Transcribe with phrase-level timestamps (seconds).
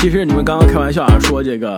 [0.00, 1.76] 其实你们刚刚开玩笑啊，说这个，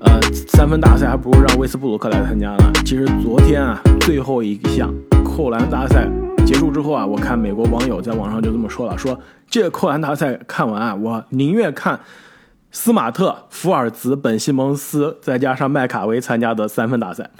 [0.00, 2.72] 呃，三分大赛还不如让威斯布鲁克来参加呢。
[2.84, 4.92] 其实昨天啊，最后一项
[5.24, 6.08] 扣篮大赛
[6.44, 9.16] 结束之后啊，我看美国网友在网上就这么说了，说
[9.48, 12.00] 这个扣篮大赛看完啊，我宁愿看
[12.72, 17.30] 斯马特、福尔兹、本西蒙斯再加上麦卡维参加的三分大赛。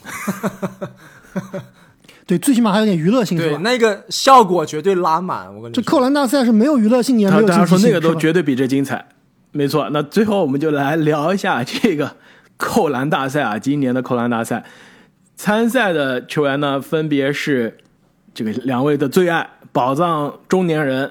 [2.24, 3.60] 对，最起码还有点娱乐性，是对，吧？
[3.64, 5.48] 那个效果绝对拉满。
[5.48, 9.04] 我跟你说，这扣篮大赛是没有娱乐性，也没有大家说竞技性，是吧那个都绝对比这精彩，
[9.52, 9.88] 没错。
[9.90, 12.16] 那最后我们就来聊一下这个
[12.56, 14.64] 扣篮大赛啊，今年的扣篮大赛
[15.34, 17.78] 参赛的球员呢，分别是
[18.34, 21.10] 这个两位的最爱宝藏中年人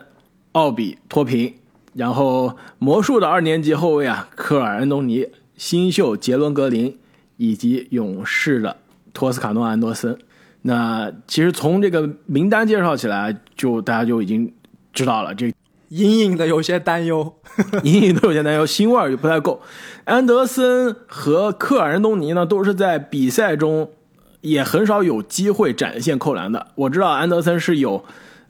[0.52, 1.54] 奥比托平，
[1.94, 5.28] 然后魔术的二年级后卫啊科尔安东尼，
[5.58, 6.98] 新秀杰伦格林，
[7.38, 8.78] 以及勇士的
[9.14, 10.18] 托斯卡诺安多森。
[10.62, 14.54] 那其实从这个名单介绍起来，就大家就已经
[14.94, 15.52] 知道了，这
[15.90, 17.36] 隐隐的有些担忧。
[17.84, 19.62] 隐隐的有些担忧，腥味儿也不太够。
[20.06, 23.92] 安德森和克尔安东尼呢，都是在比赛中
[24.42, 26.68] 也很少有机会展现扣篮的。
[26.76, 28.04] 我知道安德森是有，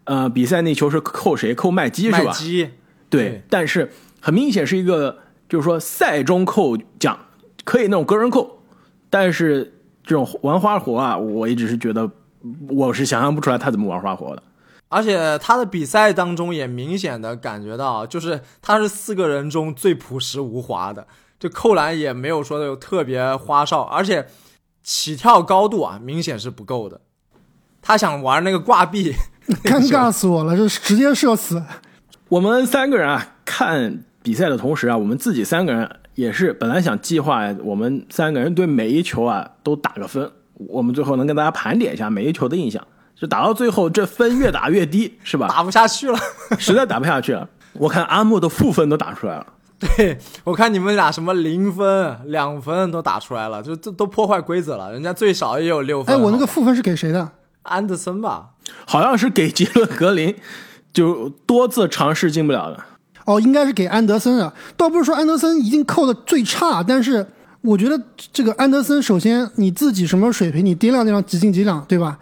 [0.04, 1.56] 呃，比赛那球是扣谁？
[1.56, 2.24] 扣麦基是吧？
[2.26, 2.70] 麦基，
[3.10, 5.18] 对对，但是很明显是一个，
[5.50, 7.18] 就是说赛中扣奖
[7.64, 8.62] 可以那种个人扣，
[9.10, 9.74] 但是
[10.04, 12.10] 这种玩花活啊，我一直是觉得
[12.70, 14.44] 我是想象不出来他怎么玩花活的。
[14.90, 21.08] 而且他的比赛当中也明显的感觉到，就是他是四个人中最朴实无华的，
[21.40, 24.28] 就扣篮也没有说的有特别花哨，而且
[24.82, 27.02] 起跳高度啊明显是不够的。
[27.82, 29.14] 他想玩那个挂壁，
[29.64, 31.64] 尴尬死我了，就是直接射死。
[32.28, 42.86] 我们三个人啊，看比赛的同时啊，我们自己三个人也是本来想计划我们三个人对每一球啊都打个分，我们最后能跟大家盘点一下每一球的印象。
[43.20, 45.48] 就打到最后，这分越打越低，是吧？
[45.48, 46.18] 打不下去了。
[46.58, 47.48] 实在打不下去了。
[47.74, 49.46] 我看阿木的负分都打出来了。
[49.80, 54.92] 对我看你们俩什么零分、两分都打出来了，就这都破坏规则了。
[54.92, 56.14] 人家最少也有六分。
[56.14, 57.30] 哎，我那个负分是给谁的？
[57.64, 58.50] 安德森吧，
[58.86, 60.36] 好像是给杰伦格林，
[60.92, 62.84] 就多次尝试进不了的。
[63.26, 64.54] 哦，应该是给安德森啊。
[64.76, 67.26] 倒不是说安德森一定扣的最差，但是
[67.62, 68.02] 我觉得
[68.34, 72.18] 这个安德森，首先你自己什么水平，你掂量掂量，几进几两，对吧？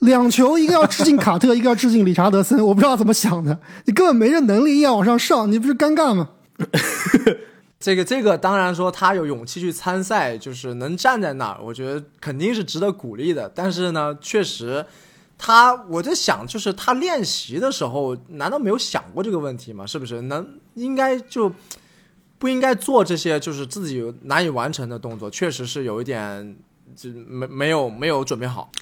[0.00, 6.30] 两球，一个要致敬卡特，一个要致敬理查德森， 我不知道怎么想的，你根本没这能力，硬要往上上，你不是尴尬吗？
[7.80, 13.48] 这个这个当然说他有勇气去参赛，就是能站在那儿，我觉得肯定是值得鼓励的。
[13.54, 14.84] 但是呢，确实
[15.38, 19.86] 他我在想，就是他练习的时候，难道没有想过这个问题吗？
[19.86, 20.22] 是不是？
[20.22, 21.52] 能应该就
[22.38, 25.30] 不应该做这些就是自己难以完成的动作？
[25.30, 26.56] 确实是有一点
[26.96, 28.72] 就没没有没有准备好。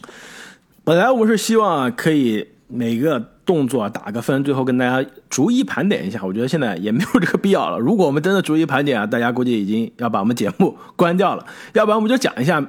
[0.86, 6.20] 本来我是希望啊，可以每个动作打个分，最后跟大家逐一盘点一下。
[6.22, 7.78] 我觉得现在也没有这个必要了。
[7.80, 11.44] 如果我们真的逐一盘点啊，大家估计已经要把我们节目关掉了。
[11.72, 12.64] 要不然我们就讲一下，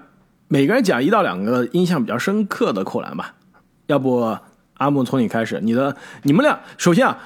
[0.48, 3.36] 每个人讲一到两个印象比较深刻的扣篮吧。
[3.86, 4.36] 要不
[4.78, 7.20] 阿木从你开始，你的你们俩首先啊，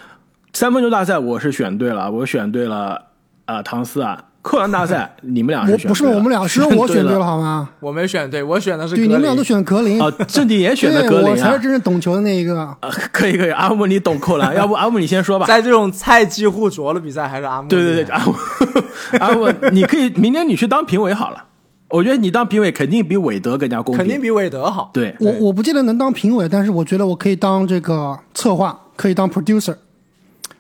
[0.52, 3.04] 三分球大赛我是选对了，我选对了
[3.46, 4.26] 啊、唐斯啊。
[4.42, 7.70] 扣篮大赛 你们俩是选我不是我们俩，是我选对了，好吗？
[7.80, 11.60] 我没选对，我选的是对，你们俩都选格林，啊，正经也选的格林啊我才是。
[11.60, 12.60] 真正懂球的那一个。
[12.60, 12.78] 啊，
[13.12, 15.46] 可以可以，阿木你懂扣篮， 要不阿木你先说吧。
[15.46, 18.34] 在这种菜鸡互啄的比赛，还是阿木对对对，阿木
[19.20, 21.44] 阿木，你可以明天你去当评委好了。
[21.90, 24.90] 我觉得你当评委肯定比韦德更加公平，肯定比韦德好。
[24.94, 25.14] 对。
[25.20, 29.76] 我我不记得能当评委，但是我觉得我可以当这个策划，可以当 producer。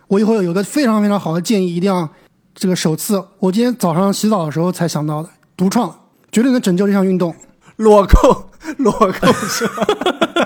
[0.08, 2.08] 我以后有个非常非常好的建议，一定要
[2.54, 5.94] 这个首次，我今天早上洗澡的时候才想到的，独创，
[6.32, 7.34] 绝对能拯救这项运动。
[7.78, 9.88] 裸扣， 裸扣是吧？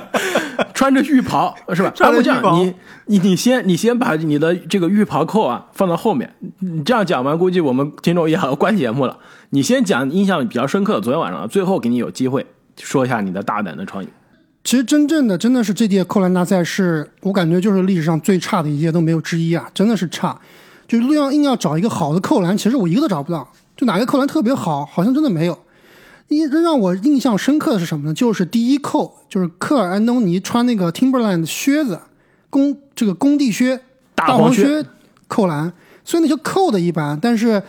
[0.74, 1.92] 穿着浴袍是吧？
[1.96, 2.76] 穿着阿木这样浴袍你
[3.08, 9.18] 你你先你先把你的这个浴袍扣啊放到后面，你这样讲完，估计我们听众也要关节目了。
[9.50, 12.46] 你先讲印象比较深刻的昨天晚上，最后给你有机会
[12.80, 14.08] 说一下你的大胆的创意。
[14.63, 20.40] 其实真正的真的是这届扣篮大赛是我感觉就是历史上最差的一届都没有之一啊，真的是差。
[20.88, 23.48] 就路要硬要找一个好的扣篮，其实我一个都找不到。
[23.76, 25.58] 就哪个扣篮特别好，好像真的没有。
[26.28, 28.14] 一让我印象深刻的是什么呢？
[28.14, 32.00] 就是第一扣，就是科尔安东尼穿那个 Timberland 的靴子，
[32.50, 33.80] 工这个工地靴，
[34.16, 34.84] 大黄靴
[35.28, 35.72] 扣篮。
[36.04, 37.62] 虽然那球扣的一般，但是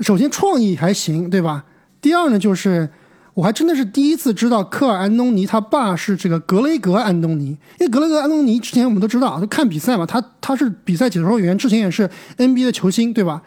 [0.00, 1.64] 首先创意还行，对吧？
[2.00, 2.88] 第二呢，就是
[3.34, 7.46] 我还真的是第一次知道科尔安东尼他爸是这个格雷格安东尼，
[7.78, 12.08] 因为格雷格安东尼之前我们都知道，就看比赛嘛，他他是比赛解说员，之前也是
[12.38, 13.42] NBA 的球星，对吧？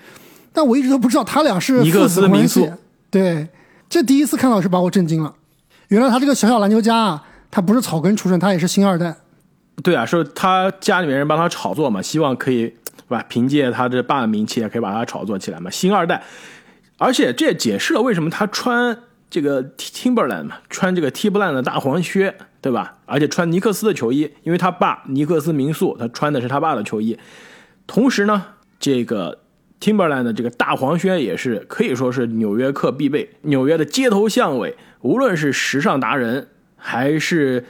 [0.51, 2.71] 但我一直都不知道他俩是尼克父子关斯民宿系。
[3.09, 3.47] 对，
[3.87, 5.33] 这第一次看到是把我震惊了。
[5.87, 9.15] 原来他这个小小篮球家啊，他不是草根出身，他也是星二代。
[9.81, 13.23] 对啊，是他家里面人帮他炒作嘛，希望可以对吧？
[13.29, 15.71] 凭借他这爸的名气，也可以把他炒作起来嘛。
[15.71, 16.21] 星二代，
[16.97, 18.97] 而且这也解释了为什么他穿
[19.29, 22.95] 这个 Timberland 嘛，穿这个 Timberland 的大黄靴，对吧？
[23.05, 27.17] 而且穿尼克斯的球衣，因为他爸尼克斯民宿，他穿的是他爸的球衣。
[27.85, 28.45] 同时呢，
[28.79, 29.39] 这个
[29.81, 37.65] Timberland 的这个大黄靴也是可以说是纽约客必备，纽约的街头巷尾，无论是时尚达人还是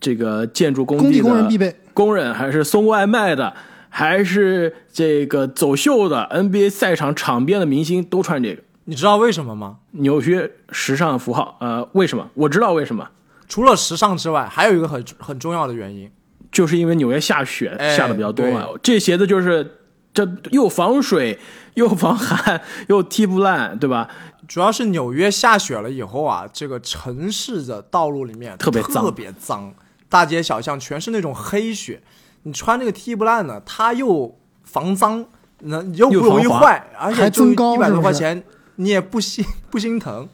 [0.00, 1.76] 这个建筑工工地的工人必备。
[1.94, 3.54] 工人，还是送外卖的，
[3.90, 9.78] 还是这个走秀的 NBA 赛场场边的明星都穿这个你知道为什么吗？
[9.92, 11.56] 纽约时尚符号。
[11.60, 12.28] 呃，为什么？
[12.34, 13.08] 我知道为什么，
[13.48, 16.10] 除了时尚之外，还有一个很很重要的原因，
[16.50, 18.66] 就是因为纽约下雪哎下的比较多嘛。
[18.82, 19.78] 这鞋子就是
[20.12, 21.38] 这又防水
[21.74, 24.08] 又防寒又踢不烂，对吧？
[24.48, 29.72] 主要是纽约下雪了以后啊，这个城市的道路里面特别脏特别脏，
[30.08, 32.02] 大街小巷全是那种黑雪。
[32.42, 35.24] 你穿这个踢不烂呢，它又防脏，
[35.60, 38.42] 那又不容易坏，而且增高一百多块钱，
[38.76, 40.28] 你也不心不心疼，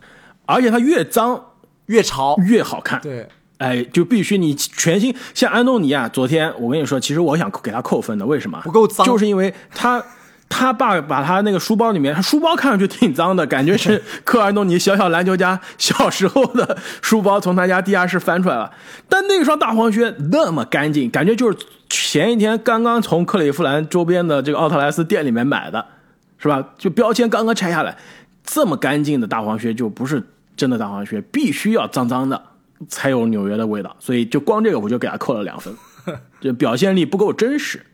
[0.46, 1.52] 而且它越脏
[1.86, 2.36] 越潮。
[2.46, 3.00] 越好看。
[3.00, 5.14] 对，哎，就必须你全新。
[5.34, 8.60] 像安东尼啊，昨天我跟你说，其实我想给他扣分的，为什么？
[8.64, 10.02] 不够脏就是因为他
[10.48, 18.70] 他爸把他那个书包里面，他书包看上去挺脏的，感觉是 克尔安东尼小小篮球家小时候的书包从他家地下室翻出来了。
[19.08, 21.58] 但那双大黄靴那么干净，感觉就是
[21.90, 25.84] 前一天刚刚从克利夫兰周边的这个奥特莱斯店里面买的，
[26.38, 26.64] 是吧？
[26.78, 27.96] 就标签刚刚拆下来，
[28.50, 30.22] 这么干净的大黄靴就不是
[30.56, 32.42] 真的大黄靴，必须要脏脏的
[32.88, 33.94] 才有纽约的味道。
[34.00, 35.74] 所以就光这个我就给他扣了两分，
[36.40, 37.84] 就表现力不够真实。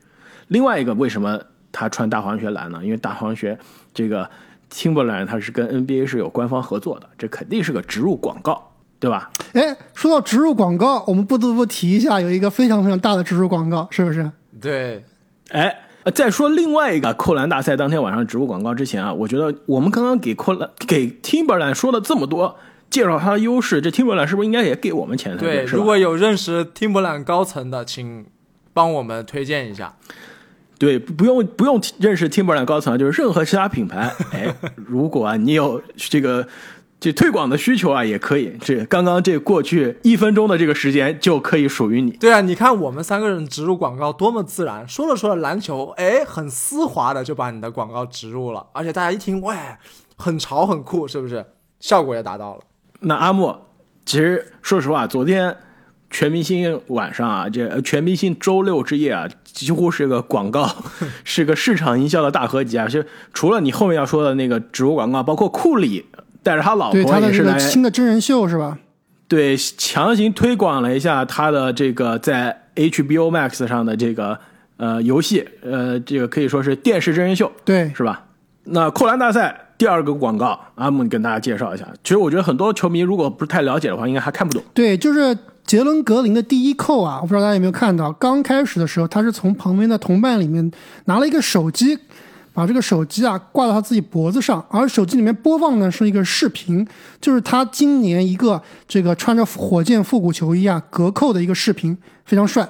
[0.48, 1.40] 另外一个，为什么
[1.72, 2.80] 他穿大黄靴来呢？
[2.84, 3.58] 因为大黄靴
[3.92, 4.30] 这个
[4.70, 9.30] 青木蓝它是跟 NBA 是有官方合作的，这肯定是个植入广告，对吧？
[9.54, 14.30] 哎，说到植入广告，我们不得不提一下，有一个非常非常大的植入广告，是不是？
[14.60, 15.04] 对，
[15.50, 22.56] 哎，呃再说另外一个扣篮大赛当天晚上植入广告之前啊，我觉得我们刚刚给扣篮给 Timberland 说了这么多，
[22.88, 28.26] 介绍他的优势，这 Timberland 是不是应该也给我们钱才对，如果有认识 Timberland 高层的，请
[28.72, 29.94] 帮我们推荐一下。
[30.76, 36.46] 对，不用不用认识 Timberland 高层，就是任何其他品牌，哎，如果啊你有这个
[37.04, 38.56] 这推广的需求啊，也可以。
[38.62, 42.10] 这刚刚这过去一分钟的这个时间就可以属于你。
[42.12, 49.54] 对啊，你看我们三个人植入广告多么自然，说着说着篮球，哎，很丝滑的就把你的广告植入了，而且大家一听，喂，
[50.16, 51.44] 很潮很酷，是不是？
[51.78, 52.62] 效果也达到了。
[53.00, 53.66] 那阿莫，
[54.06, 55.54] 其实说实话，昨天
[56.08, 60.74] 全明星晚上啊，这呃全明星周六之夜啊，几乎是个广告，
[61.22, 62.88] 是个市场营销的大合集啊。
[62.88, 63.04] 就
[63.34, 66.06] 除了你后面要说的那个植入广告，包括库里
[66.44, 68.78] 带着他老婆对他的这个也是来新的真人秀是吧？
[69.26, 74.38] 对强行推广了一下他的这个在 HBO Max 上的这个
[74.76, 77.50] 呃游戏，呃，这个可以说是电视真人秀。
[77.64, 78.26] 对，是吧？
[78.64, 81.86] 那扣篮大赛第二个广告，阿木你跟大家介绍一下。
[82.04, 84.62] 其实我觉得很多球迷如果不是太了解的话，应该还看不懂。
[84.74, 85.36] 对，就是
[85.66, 90.70] 杰伦格林的第一扣啊，我不知道大家有没有看到，刚开始的时候，他是从旁边的同伴里面
[91.06, 91.98] 拿了一个手机，
[92.54, 96.86] 把这个手机啊挂到他自己脖子上，而手机里面播放的是一个视频，
[97.20, 102.66] 就是他今年一个这个穿着火箭复古球衣啊隔扣的一个视频，非常帅。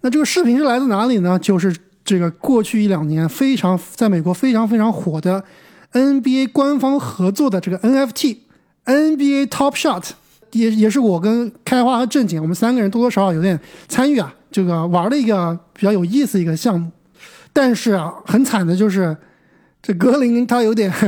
[0.00, 1.38] 那这个视频是来自哪里呢？
[1.38, 5.44] 就是这个过去一两年非常在美国非常非常火的
[5.92, 8.38] NBA 官方合作的这个 NFT
[8.86, 10.10] NBA Top Shot，
[10.52, 16.90] 也也是我跟开花和正经我们三个人多多少少有点参与啊，这个玩的一个比较有意思一个项目。
[17.52, 19.16] 但是啊，很惨的就是
[19.82, 20.90] 这格林他有点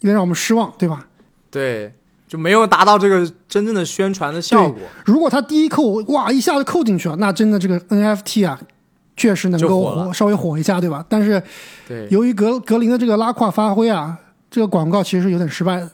[0.00, 1.06] 有点让我们失望，对吧？
[1.50, 1.92] 对，
[2.28, 4.78] 就没有达到这个 真正的宣传的效果。
[5.04, 8.60] 如果他第一扣哇一下子扣进去了，那真的这个 NFT 啊，
[9.16, 11.04] 确实能够火稍微火一下，对吧？
[11.08, 11.42] 但是
[11.88, 14.18] 对，由于格格林的这个拉胯发挥啊，
[14.50, 15.90] 这个广告其实是有点失败的。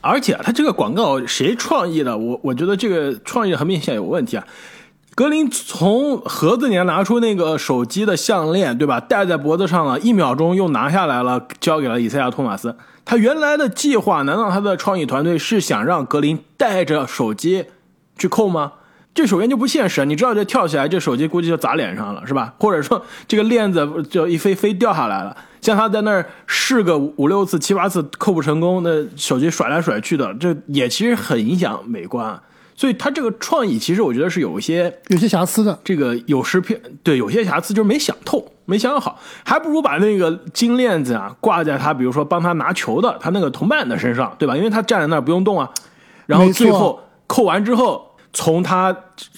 [0.00, 2.18] 而且他这个广告谁创意的？
[2.18, 4.44] 我我觉得这个创意很明显有问题啊。
[5.14, 8.98] 格林从盒子里面拿出那个手机的项链，对吧？
[8.98, 12.74] 戴在脖子上了，一秒钟又拿下来了，交给了以赛亚·托马斯。
[13.04, 17.66] 他原来的计划，难道他的创意团队是想让格林带着手机
[18.16, 18.72] 去扣吗？
[19.12, 22.54] 这首先就不现实，你知道这跳起来，这手机估计就砸脸上了，是吧？
[22.58, 32.40] 或者说这个链子就一飞飞掉下来了，像他在那儿试个五六次、七八次扣不成功，那手机甩来甩去的，这也其实很影响美观。
[32.82, 35.78] 所以他这个创意，其实我觉得是有一些有些瑕疵的。
[35.84, 44.56] 这个有失偏，对，有些瑕疵就是没想透，没想好，还不如把那个金链子啊挂在他，比如说帮他拿球的他那个同伴的身上，对吧？
[44.56, 45.70] 因为他站在那儿不用动啊，
[46.26, 48.92] 然后最后扣完之后，从他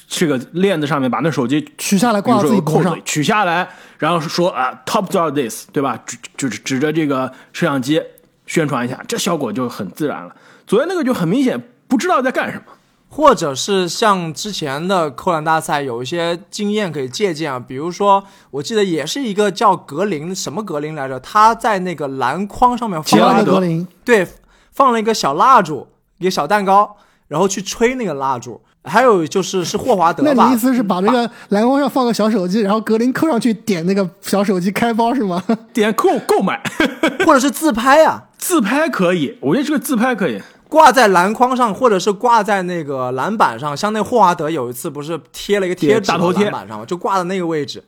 [0.08, 6.02] 这个链子上面把那手机取下来挂到自己脖上说扣子，取下来，然后说啊，top to this，对吧？
[6.06, 8.00] 指就是指着这个摄像机
[8.46, 10.34] 宣传一下，这效果就很自然了。
[10.66, 12.72] 昨天那个就很明显不知道在干什么。
[13.14, 24.26] 或者是像之前的扣篮大赛有一些经验可以借鉴啊，比如说我记得也是一个叫格林什么格林来着，他在那个篮筐上面放了一个格林，对，
[24.72, 25.86] 放了一个小蜡烛，
[26.18, 26.96] 一个小蛋糕，
[27.28, 28.60] 然后去吹那个蜡烛。
[28.86, 35.40] 还有就是是霍华德吧那你意，思是把这个篮筐上放个小手机，然后格林扣上去点那个小手机开包是吗？
[35.72, 36.60] 点购购买
[37.24, 40.42] 或者是自拍啊，自拍可以，我觉得这个自拍可以。
[40.74, 43.76] 挂在篮筐上，或者是挂在那个篮板上。
[43.76, 46.84] 像那霍华德有一次不是贴了一个贴纸到大头贴篮板上吗？
[46.84, 47.84] 就挂在那个位置，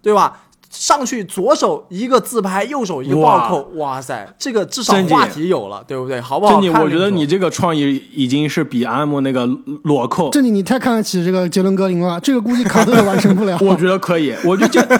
[0.00, 0.42] 对吧？
[0.70, 6.20] 上去左手一个自拍，右手一个暴扣，哇塞，这个至少话题有了，对不对？
[6.20, 6.80] 好不好正经，看？
[6.80, 9.44] 我觉得你这个创意已经是比阿姆那个
[9.82, 13.58] 裸扣，这里你太看得起这个杰伦格林了，这个估计卡特也完成不了。
[13.60, 14.32] 我觉得可以。
[14.44, 14.98] 我觉得这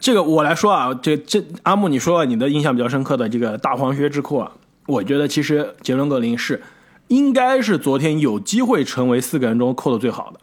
[0.00, 4.50] 这个我来说啊，这这阿木你说了你的印象比较深刻的这个大黄靴之扣啊，
[4.86, 6.62] 我觉得其实杰伦格林是
[7.08, 10.40] 应该是昨天有机会成为四个人中扣的最好的，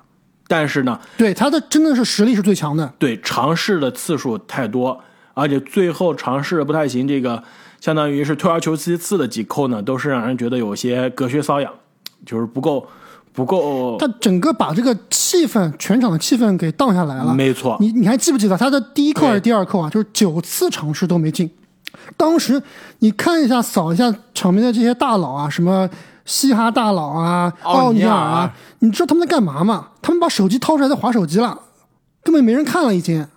[0.48, 2.94] 但是呢，对他的真的是实力是最强的。
[2.98, 5.02] 对尝试的次数太多，
[5.34, 7.44] 而且最后尝试的不太行，这个
[7.82, 11.72] 相当于是退而求其次的几扣呢，都是让人觉得有些隔靴搔痒，
[12.26, 12.88] 就是不够
[13.34, 13.98] 不够。
[13.98, 17.34] 他整个把这个气氛，全场的气氛给荡下来了。
[17.34, 19.90] 没错，你你还记不记得他的第一扣还是第二扣啊？
[19.90, 21.50] 就是九次尝试都没进。
[22.18, 22.62] 当时
[23.00, 25.90] 你看一下，扫一下场边的这些大佬啊，什么
[26.26, 29.90] 嘻哈大佬啊、奥尼尔啊，你知道他们在干嘛吗？
[30.02, 31.60] 他们把手机掏出来在划手机了，
[32.24, 33.28] 根本没人看了已经。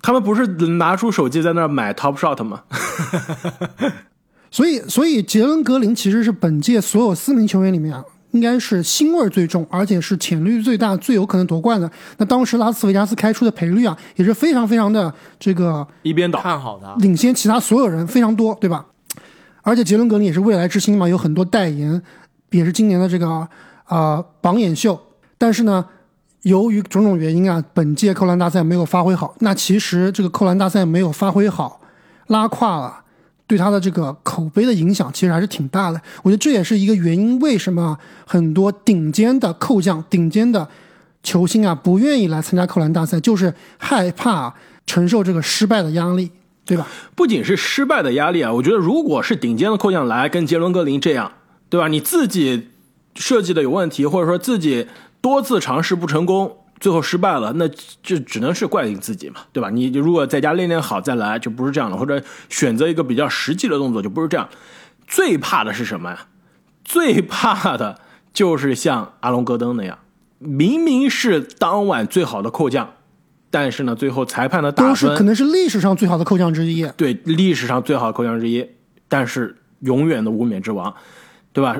[0.00, 2.62] 他们不是拿出手机在那儿买 Top Shot 吗？
[4.50, 11.90] 所以，所以杰伦格林其实是本届所有四名球员里面啊，应该是腥味最重，而且是潜力最大、最有可能夺冠的。
[12.18, 16.40] 那当时拉斯维加斯开出的赔率啊，也是非常非常的这个一边倒。
[16.40, 18.84] 看好他，领先其他所有人非常多，对吧？
[19.62, 22.02] 而且杰伦格林也是未来之星嘛，有很多代言，
[22.50, 23.48] 也是今年的这个啊、
[23.86, 24.98] 呃榜眼秀。
[25.38, 25.84] 但是呢，
[26.42, 29.34] 由于种种原因啊，本届扣篮大赛没有发挥好。
[29.40, 31.80] 那其实这个扣篮大赛没有发挥好，
[32.28, 33.01] 拉胯了。
[33.46, 40.66] 对他的这个口碑的影响其实还是挺大的，我觉得这也是一个原因，为什么很多顶尖的扣将、顶尖的
[41.22, 44.54] 球星啊不愿意来参加扣篮大赛，就是害怕
[44.86, 46.30] 承受这个失败的压力，
[46.64, 46.86] 对吧？
[47.14, 51.32] 不仅是失败的压力啊，我觉得如果是顶尖的扣将来跟杰伦格林这样，
[51.68, 51.88] 对吧？
[51.88, 52.68] 你自己
[53.14, 54.86] 设计的有问题，或者说自己
[55.20, 57.68] 多次尝试不成功，最后失败了，那
[58.02, 59.70] 就只能是怪你自己嘛，对吧？
[59.70, 64.48] 你如果在家练练好再来，就不是这样的，或者选择一个比较实际的动作，就不是这样。
[65.06, 66.26] 最怕的是什么呀？
[66.84, 68.00] 最怕的
[68.32, 69.96] 就是像阿隆戈登那样，
[70.40, 72.94] 明明是当晚最好的扣将，
[73.48, 76.84] 但是呢，最后裁判的打分可能是历史上最好的扣将之一。
[76.96, 78.66] 对历史上最好的扣将之一，
[79.06, 80.92] 但是永远的无冕之王，
[81.52, 81.76] 对吧？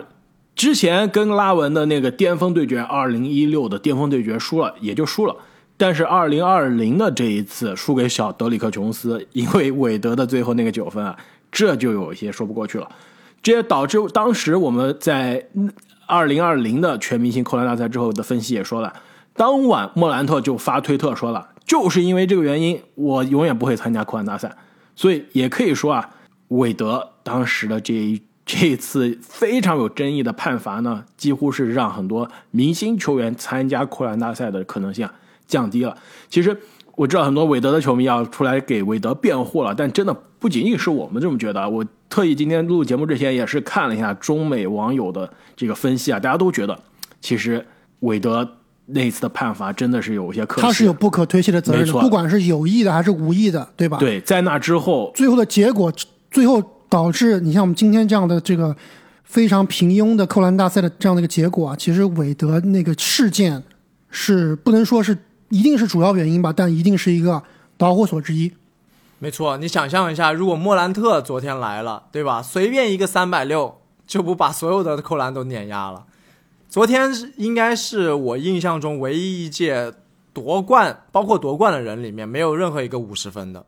[0.55, 5.35] 之前跟拉文的那个巅峰对决，二零一六的巅峰对决输了，也就输了。
[5.77, 11.17] 但是二零二零的这一次输给小德里克琼斯，因为韦德的最后那个九分啊，
[11.51, 12.89] 这就有一些说不过去了。
[13.43, 15.49] 这也导致当时我们在
[16.07, 18.93] 二零二零的全明星扣篮大赛之后的分析也说了，
[19.35, 24.55] 当晚莫兰特就发推特说了，就是因为这个原因，我永远不会参加扣篮大赛。
[24.95, 26.11] 所以也可以说啊，
[26.49, 35.15] 韦德当时的这一这次非常有争议的判罚呢，几乎是让很多明星球员参加扣篮大赛的可能性啊
[35.47, 35.97] 降低了。
[36.29, 36.57] 其实
[36.97, 41.69] 我知道很多韦德的球迷要出来给韦德辩护了，但真的不仅仅是我们这么觉得。
[41.69, 46.79] 我特意今天录节目之前也是看了一下中美网友的这个分析啊，大家都觉得
[47.21, 47.65] 其实
[48.01, 48.57] 韦德
[48.87, 50.45] 那次的判罚真的是有一些。
[50.47, 55.91] 他是有不可推卸的责任的，不管是有意的还是无意的，对吧？，对，在那之后，最后的结果，
[56.31, 58.77] 最后导致你像我们今天这样的这个
[59.25, 63.63] 非常平庸的扣篮大赛的这样的一个结果啊，其实韦德那个事件
[64.11, 65.17] 是不能说是
[65.49, 67.43] 一定是主要原因吧，但一定是一个
[67.79, 68.53] 导火索之一。
[69.21, 72.43] 没错，你想象一下，如果莫兰特昨天来了，对吧？
[72.43, 76.05] 随便一个三百六就不把所有的扣篮都碾压了。
[76.69, 79.95] 昨天应该是我印象中唯一一届
[80.35, 83.65] 夺冠，包括夺冠的人里面，没有任何一个五十分的，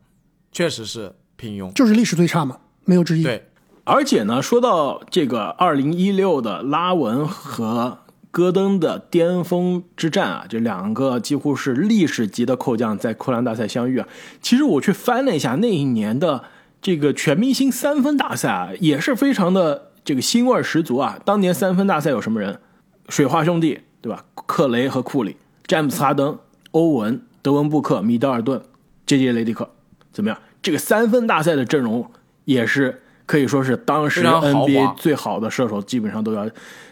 [0.52, 1.72] 确实是平庸。
[1.72, 3.22] 就是历史最差嘛，没有之一。
[3.22, 3.48] 对，
[3.84, 7.98] 而且呢，说到这个二零一六的拉文和
[8.30, 14.08] 戈登的巅峰之战啊，这两个几乎是历史级的扣将在扣篮大赛相遇啊。
[14.42, 16.44] 其实我去翻了一下那一年的
[16.82, 21.18] 这个全明星三分大赛啊，也是非常的这个腥味十足啊。
[21.24, 22.58] 当年三分大赛有什么人？
[23.08, 24.24] 水花兄弟对吧？
[24.46, 25.36] 克雷和库里、
[25.66, 26.38] 詹姆斯哈登、
[26.72, 28.60] 欧文、德文布克、米德尔顿、
[29.06, 29.70] J J 雷迪克，
[30.12, 30.38] 怎么样？
[30.62, 32.10] 这个三分大赛的阵容
[32.44, 36.48] 也是可以说是当时 NBA 最好的射手，基本上都要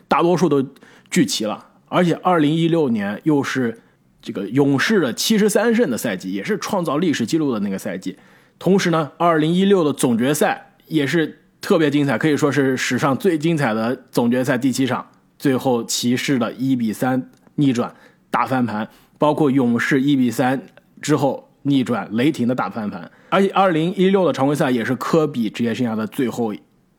[0.08, 0.64] 大多数都
[1.10, 1.66] 聚齐了。
[1.88, 3.78] 而且二零一六年又是
[4.20, 8.16] 这个勇士的七十三胜的赛季，也是创造历史记录的那个赛季。
[8.58, 15.06] 同时呢，二零一六的总决赛也是特别精彩，可以说是史上最精彩的总决赛第七场。
[15.38, 17.92] 最后骑士的一比三逆转
[18.30, 20.62] 大翻盘，包括勇士一比三
[21.00, 23.10] 之后逆转雷霆的大翻盘。
[23.30, 26.54] 而且二零一六的常规赛也是科比职业生涯的最后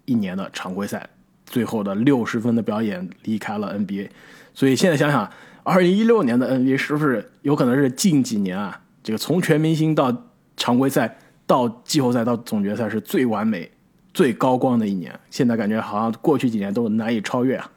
[0.05, 1.10] 一年的常规赛，
[1.46, 4.10] 最后的六十分的表演离开了 NBA。
[4.53, 5.29] 所以现在想想，
[5.63, 10.25] 二零一六年的 NBA 是不是有可能是近几年啊，这个从全明星到
[10.58, 13.72] 常规赛到季后赛到总决赛是最完美、
[14.13, 15.20] 最高光的一年？
[15.29, 17.72] 现在感觉好像过去几年都难以超越啊。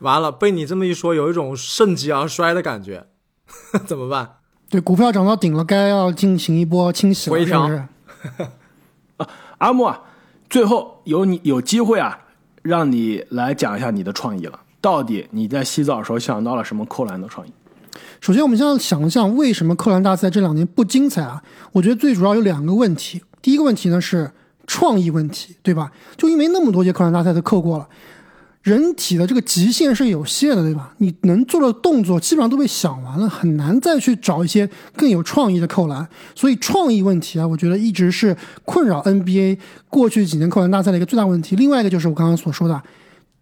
[0.00, 3.06] 完了，被你这么一说，有一种盛极而衰的感觉，
[3.86, 4.39] 怎么办？
[4.70, 7.82] 对，股票涨到顶了，该要进行一波清洗了，是不是？
[9.58, 10.00] 阿木啊，
[10.48, 12.16] 最后有你有机会啊，
[12.62, 14.60] 让你来讲一下你的创意了。
[14.80, 17.52] 到底你在洗澡的时候想到了什么扣篮的创意？
[18.20, 21.42] 首先，我们现在想一想，为什么扣篮大赛这两年不精彩啊？
[21.72, 23.20] 我觉得最主要有两个问题。
[23.42, 24.30] 第一个问题呢是
[24.66, 25.90] 创意问题，对吧？
[26.16, 27.88] 就因为那么多届扣篮大赛都扣过了，
[28.62, 30.92] 人体的这个极限是有限的，对吧？
[30.98, 36.06] 你能做的动作基本上都被想完了，很难再去找一些更有创意的扣篮。
[36.34, 41.56] 所以创意问题啊，我觉得一直是困扰 NBA 过去几年扣篮大赛的一个最大问题。
[41.56, 42.82] 另外一个就是我刚刚所说的，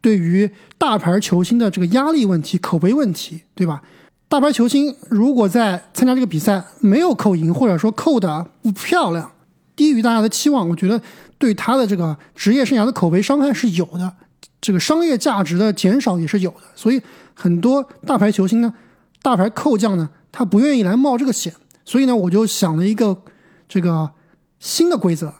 [0.00, 0.48] 对于
[0.78, 3.82] 大牌球星的这个压力问题、口碑问题，对吧？
[4.28, 9.32] 大牌球星如果在参加这个比赛没有扣赢，或者说扣的不漂亮，
[9.74, 11.00] 低于大家的期望，我觉得
[11.38, 14.12] 对他的这个职业生涯的口碑伤害是有的，
[14.60, 16.62] 这个商业价值的减少也是有的。
[16.74, 17.00] 所以
[17.34, 18.72] 很多大牌球星呢，
[19.22, 21.52] 大牌扣将呢，他不愿意来冒这个险。
[21.84, 23.16] 所以呢，我就想了一个
[23.68, 24.10] 这个
[24.58, 25.32] 新的规则，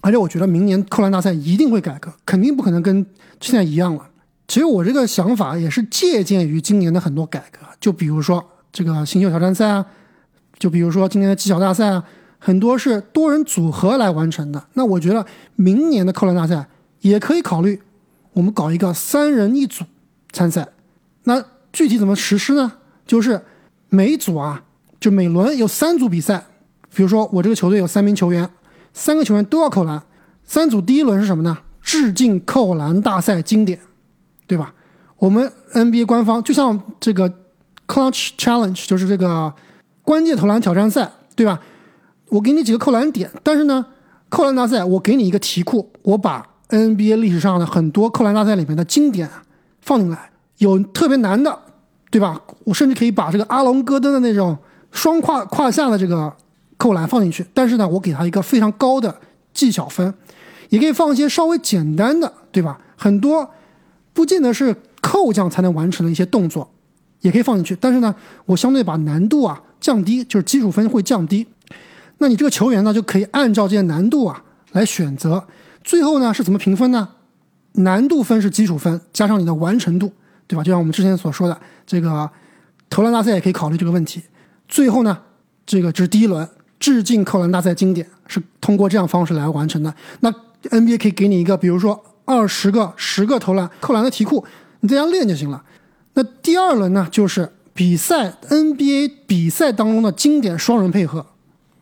[0.00, 3.04] 而且我觉得明年扣篮大赛一定会改革，肯定不可能跟
[3.40, 4.08] 现在一样了。
[4.46, 9.84] 其实我这个想法也是借鉴于今年的很多改革，就比如说这个新秀挑战赛啊，
[10.58, 12.04] 就比如说今年的技巧大赛啊，
[12.38, 14.64] 很多是多人组合来完成的。
[14.74, 16.68] 那我觉得明年的扣篮大赛
[17.00, 17.82] 也可以考虑，
[18.36, 19.84] 我们搞一个三人一组
[20.30, 20.68] 参赛。
[21.24, 22.70] 那具体怎么实施呢？
[23.06, 23.42] 就是
[23.88, 24.62] 每组啊，
[25.00, 26.44] 就每轮有三组比赛，
[26.94, 28.48] 比如说我这个球队有三名球员，
[28.92, 30.02] 三个球员都要扣篮。
[30.44, 31.56] 三组第一轮是什么呢？
[31.80, 33.80] 致敬扣篮大赛经典。
[34.48, 34.72] 对吧？
[35.16, 37.28] 我们 NBA 官方就像这个
[37.88, 39.52] Clutch Challenge，就是这个
[40.02, 41.60] 关键投篮挑战赛，对吧？
[42.28, 43.86] 我给你几个扣篮点，但是呢，
[44.28, 49.28] 扣篮大赛我给你一个题库，我把 NBA 历史上的很多扣篮大赛里面的经典
[49.80, 51.58] 放进来，有特别难的，
[52.10, 52.40] 对吧？
[52.64, 54.56] 我甚至可以把这个阿隆戈登的那种
[54.90, 56.32] 双胯胯下的这个
[56.76, 59.14] 扣篮放进去，但是呢，我给他一个非常高的
[59.54, 60.12] 技巧分，
[60.68, 62.78] 也可以放一些稍微简单的，对吧？
[62.96, 63.50] 很多。
[64.12, 66.66] 不见得是扣将才能完成的一些动作，
[67.20, 67.76] 也可以放进去。
[67.78, 68.14] 但是呢，
[68.46, 71.46] 我相对把难度啊降低，就是基础分会降低。
[72.16, 75.44] 那你这个球员呢，就可以按照这些难度啊来选择。
[75.86, 77.08] 最后呢是怎么评分呢？
[77.72, 80.12] 难度分是基础分加上你的完成度，
[80.46, 80.62] 对吧？
[80.62, 82.28] 就像我们之前所说的，这个
[82.90, 84.22] 投篮大赛也可以考虑这个问题。
[84.68, 85.18] 最后呢，
[85.64, 86.46] 这个这是第一轮
[86.78, 89.94] 致敬扣篮大赛经典，是通过这样方式来完成的。
[90.20, 90.30] 那
[90.64, 92.04] NBA 可以给你一个，比如说。
[92.28, 94.44] 二十个、十个投篮扣篮的题库，
[94.80, 95.62] 你在家练就行了。
[96.14, 101.24] 那第二轮呢，就是比赛 NBA 比赛当中的经典双人配合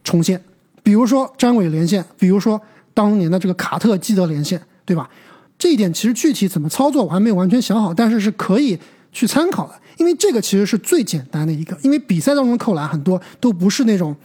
[0.03, 0.45] 重现，
[0.83, 2.61] 比如说詹韦连线，比如说
[2.95, 5.11] 当年的这个卡特基德连线，对吧？
[5.59, 8.79] 这一点其实具体怎么操作我还没有完全想好，但是是可以
[9.13, 14.17] 去参考的，因为这个其实是最简单的一个，因为比赛当中扣篮很多都不是那种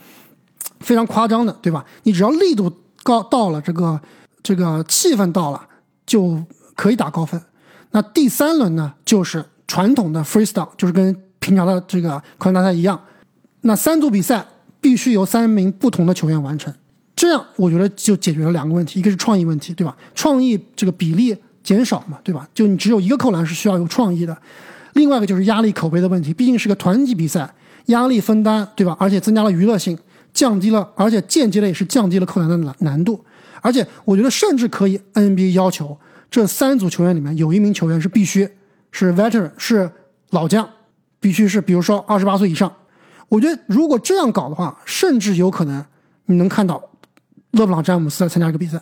[0.80, 1.84] 非常夸张的，对吧？
[2.04, 4.00] 你只要力度高到了，这个
[4.42, 5.66] 这个气氛到了。
[6.06, 6.42] 就
[6.74, 7.40] 可以打高分。
[7.92, 13.00] 那第三轮呢，就是传统的 freestyle，就是跟平常的这个扣篮大赛一样。
[13.60, 14.44] 那三组比赛
[14.80, 16.74] 必须由三名不同的球员完成，
[17.20, 19.94] 这样我觉得就解决了两个问题，一个是创意问题，对吧？
[20.14, 22.48] 创意这个比例减少嘛，对吧？
[22.54, 24.34] 就你只有一个扣篮是需要有创意的。
[24.94, 27.52] 另外一个就是压力口碑的问题，毕竟是个团体比赛，
[27.88, 28.96] 压力分担，对吧？
[28.98, 29.98] 而且增加了娱乐性，
[30.32, 33.22] 降低了，而且间接的也是降低了扣篮的难难度。
[33.60, 35.94] 而且我觉得，甚至可以 NBA 要求
[36.30, 38.48] 这三组球员里面有一名球员是必须
[38.92, 39.90] 是 veteran，是
[40.30, 40.66] 老将，
[41.20, 42.72] 必须是比如说二十八岁以上。
[43.28, 45.84] 我觉得如果这样搞的话，甚至有可能
[46.24, 46.82] 你能看到
[47.52, 48.80] 勒布朗詹姆斯来参加一个比赛。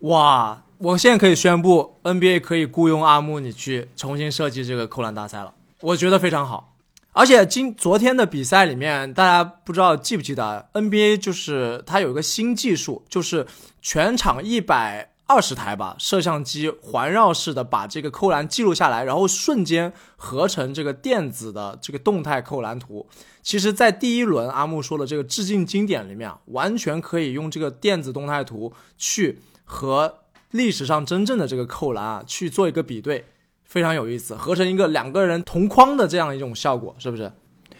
[0.00, 0.62] 哇！
[0.78, 5.54] 我现在可以宣布，NBA 可以雇佣阿木你去重新设计这个扣篮大赛了。
[5.80, 6.74] 我觉得非常好。
[7.12, 13.46] 而且今昨天的比赛里面，大家不知道记不记得，NBA 就是它有一个新技术，就是
[13.80, 23.06] 全场一百二十台吧摄像机环绕式的把这个扣篮记录下来，然后瞬间合成这个电子的这个动态扣篮图。
[23.42, 30.16] 其实，在第一轮阿木说的这个致敬经典里面啊，完全可以用这个电子动态图去和
[30.50, 33.24] 历史上真正的这个扣篮啊去做一个比对，
[33.64, 37.32] 非常有意思，合成一个两个人同框的这样一种效果，是不是？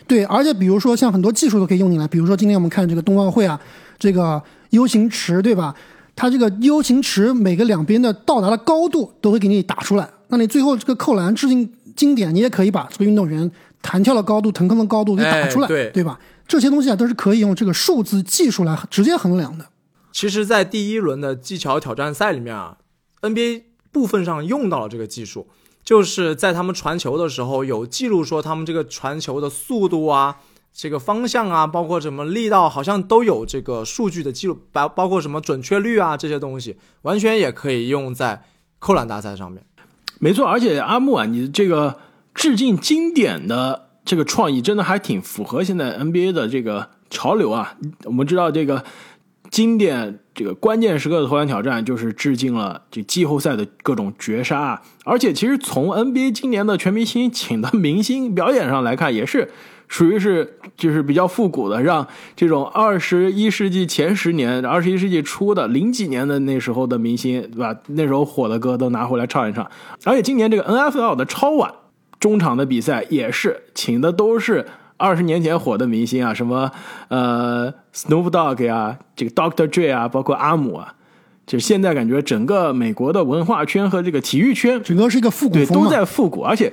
[0.08, 3.60] 对，而且比如说像很多技术都可以用进来，比如说今天我们看这个冬奥会啊，
[3.98, 5.74] 这个 U 型池，对吧？
[6.14, 16.18] 它这个 U 型池每个两边的到达的高度都会给你打出来，那你最后这个扣篮致敬经典，你也可以把这个运动员弹跳的高度、腾空的高度给打出来，哎对吧？
[16.46, 19.66] 这些东西啊都是可以用这个数字技术来直接衡量的。
[20.12, 22.76] 其实，在第一轮的技巧挑战赛里面啊
[23.22, 25.46] ，NBA 部分上用到了这个技术，
[25.82, 30.36] 就是在他们传球的时候有记录说他们这个传球的速度啊、
[30.74, 38.44] 这个方向啊，包括什么力道，好像都有这个数据的记录，包包括什么准确率啊这些东西，完全也可以用在
[38.78, 39.62] 扣篮大赛上面。
[40.18, 41.98] 没错，而且阿木啊，你这个
[42.34, 47.76] 致敬经典的这个创意，真的还挺符合现在 NBA 的这个潮流啊。
[48.04, 48.84] 我们知道这个
[49.50, 54.82] 经典这个关键时刻的投篮挑战，就是致敬了这季后赛的各种绝杀啊。
[55.04, 59.50] 而且其实从 NBA 今年的全明星请的明星表演上来看，也是
[59.92, 67.76] 属于是就是比较复古的，让这种二十一世纪前十年、二十一世纪初的零几年的那时候的明星，对吧？
[67.88, 69.70] 那时候火的歌都拿回来唱一唱。
[70.04, 71.70] 而且今年这个 NFL 的超晚
[72.18, 74.64] 中场的比赛也是请的都是
[74.96, 76.70] 二十年前火的明星啊，什么
[77.08, 79.68] 呃 Snoop Dogg 呀，这个 Dr.
[79.68, 80.94] Dre 啊，包括阿姆啊。
[81.44, 86.72] 就现在感觉整个美国的文化圈和这个体育圈整个是一个复古对，都，在复古，而且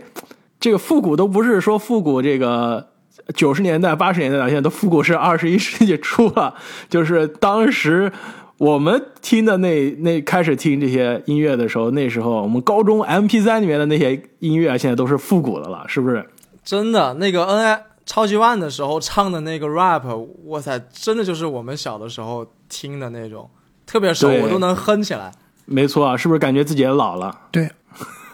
[0.58, 2.88] 这个复古都不是说复古这个
[3.36, 6.54] 九十年代、八十年代到，现在都复古是二十一世纪初了。
[6.89, 8.12] 就是当时
[8.58, 16.28] 我们听的那那开始听这些音乐的时候，那时候我们高中 M P 三里面的那些音乐，现在都是复古的了，是不是？
[16.63, 20.04] 真的，那个 N I 超级万的时候唱的那个 rap，
[20.46, 23.50] 哇塞，真的就是我们小的时候听的那种，
[23.86, 25.32] 特别熟，我都能哼起来。
[25.65, 27.42] 没错啊，是不是感觉自己也老了？
[27.52, 27.70] 对，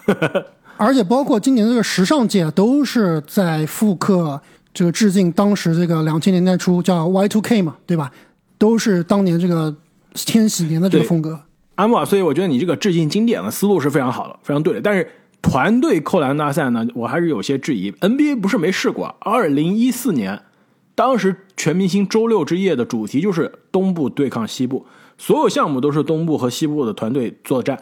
[0.78, 4.42] 而且包括今年这个时尚界都是在复刻
[4.76, 8.12] 这个致敬当时这个两千年代初叫 Y two K 嘛，对吧？
[8.58, 9.74] 都是当年这个
[10.14, 11.40] 千禧年的这个风格。
[11.76, 14.82] 阿莫啊，所以我觉得你这个致敬经典的思路是非常好的，非常对的。
[14.82, 15.10] 但是
[15.42, 17.92] 团队扣篮大赛呢，我还是有些质疑。
[17.94, 20.42] NBA 不是没试过，二零一四年，
[20.94, 24.86] 当时全明星周六之夜的主题就是东部对抗西部，
[25.18, 27.80] 所有项目都是东部和西部的团队作战。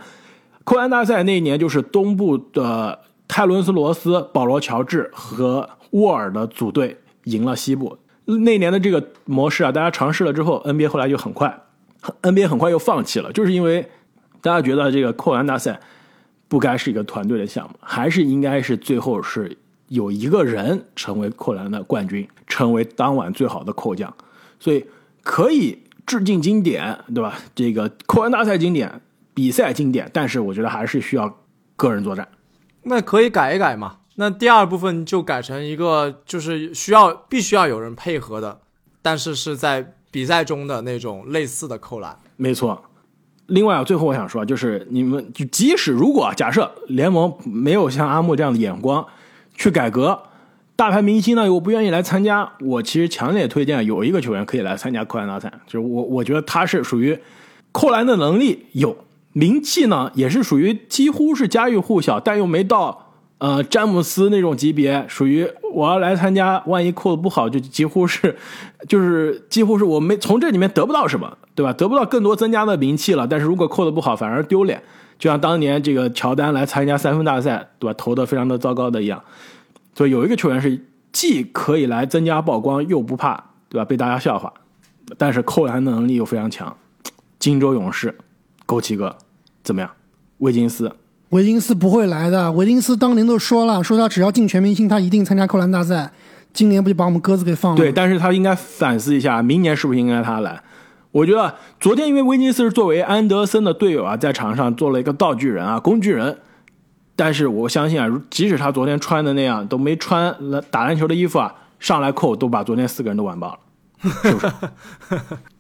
[0.64, 7.98] 扣篮大赛那一年就是东部的泰伦斯罗斯、保罗乔治和沃尔的组队赢了西部。
[8.26, 11.62] 那年的这个模式啊，大家尝试了之后，NBA 后来就很快
[12.22, 13.90] ，NBA 很快又放弃了，就是因为
[14.42, 15.80] 大家觉得这个扣篮大赛
[16.48, 19.58] 不该是一个团队的项目，还是应该是最后是
[19.88, 24.14] 有一个人成为扣篮的冠军，成为当晚最好的扣将，
[24.60, 24.86] 所以
[25.22, 27.38] 可以致敬经典，对吧？
[27.54, 29.02] 这个扣篮大赛经典，
[29.34, 31.40] 比赛经典，但是我觉得还是需要
[31.76, 32.26] 个人作战。
[32.84, 33.98] 那可以改一改嘛？
[34.16, 38.60] 那第二部分就改成一个，就是需要必须要有人配合的，
[39.02, 42.18] 但是是在比赛中的那种类似的扣篮。
[42.36, 42.84] 没错。
[43.48, 49.06] 另外啊，最后我想说，就是你们就即使如果假设联盟没有像阿木这样的眼光
[49.56, 50.24] 去改革，
[50.76, 57.20] 大牌明星呢又不愿意来参加，我其实强烈推荐有一个球员可以来参加扣篮大赛，就是我我觉得他是属于
[57.72, 58.96] 扣篮的能力有，
[59.34, 68.38] 名气呢也是属于几乎是家喻户晓，但又没到呃詹姆斯那种级别，属于我要来参加，万一扣的不好，就几乎是
[68.88, 71.74] 就是几乎是我没从这里面得不到什么，对吧？
[71.74, 74.82] 得不到更多增加的名气了，但是如果扣的不好，反而丢脸。
[75.20, 77.94] 就像当年这个乔丹来参加三分大赛，对吧？
[77.98, 79.24] 投的非常的糟糕的一样。
[79.96, 83.86] 所以有一个球员是既可以来增加曝光，又不怕，对吧？
[83.86, 84.52] 被大家笑话，
[85.18, 86.76] 但是扣篮的能力又非常强。
[87.40, 88.18] 金州勇士，
[88.66, 89.16] 枸杞哥，
[89.64, 89.90] 怎么样？
[90.40, 90.92] 威金斯，
[91.30, 96.12] 维金斯不会来的，维金斯当年都说了，说他只要进全明星，他一定参加扣篮大赛。
[96.52, 97.78] 今年不就把我们鸽子给放了？
[97.78, 100.62] 对，，但是他应该反思一下，明年是不是应该他来？
[101.12, 106.38] 我觉得昨天因为威金斯是作为安德森的队友啊，在场上做了一个道具人啊、工具人，
[107.16, 110.36] 但是我相信啊，即使他昨天穿的那样，都没穿
[110.70, 113.60] 打篮球的衣服啊，上来扣都把昨天四个人都完爆了。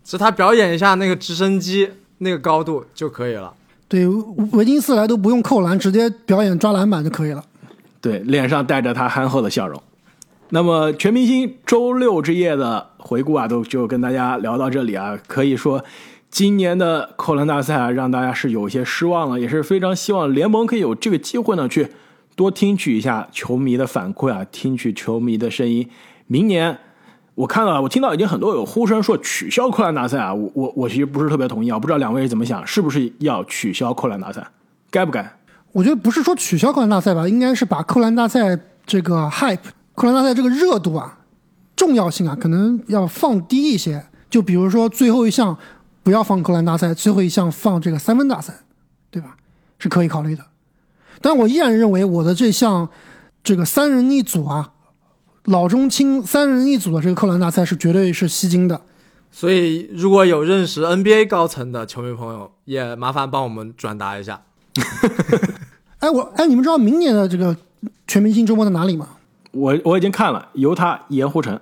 [0.03, 1.89] 只 他表演一下那个直升机
[2.19, 3.53] 那个高度就可以了。
[3.93, 4.07] 对，
[4.53, 7.45] 维金斯来都不用扣篮，直接表演抓篮板就可以了。
[8.01, 9.79] 对，脸上带着他憨厚的笑容。
[10.49, 15.15] 那么全明星周六之夜的回顾啊，都就跟大家聊到这里啊。
[15.27, 15.85] 可以说，
[16.31, 21.89] 今年的扣篮大赛啊，让大家是有些失望了，也是非常希望联盟可以有这个机会呢，去
[22.35, 25.87] 多听取一下球迷的反馈啊，听取球迷的声音。
[26.25, 26.79] 明年
[27.35, 34.45] 我看到，我听到已经很多有呼声说取消扣篮大赛啊，我我我其实不是特别同意啊，不知道两位怎么想，是不是要取消扣篮大赛？
[34.91, 35.37] 该不该？
[35.71, 39.57] 我觉得不是说取消扣篮大赛吧，应该是把扣篮大赛这个 hype，
[39.95, 41.17] 扣篮大赛这个热度啊、
[41.75, 44.05] 重要性啊，可能要放低一些。
[44.29, 45.57] 就比如说最后一项
[46.03, 48.53] 不要放扣篮大赛，最后一项放这个三分大赛，
[49.09, 49.35] 对吧？
[49.79, 50.43] 是可以考虑的。
[51.21, 52.89] 但我依然认为我的这项
[53.43, 54.72] 这个三人一组啊，
[55.45, 58.81] 老中青三人一组的这个扣篮大赛是绝对是吸睛的。
[59.31, 64.41] 所以如果有认识 NBA 高层的球迷朋友，也麻烦帮我们转达一下。
[65.99, 67.55] 哎，我哎，你们知道明年的这个
[68.07, 69.07] 全明星周末在哪里吗？
[69.51, 71.59] 我我已经看了犹他盐湖城，